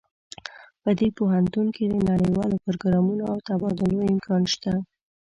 [0.83, 4.73] په دې پوهنتون کې د نړیوالو پروګرامونو او تبادلو امکان شته